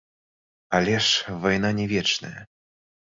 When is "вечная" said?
1.93-2.37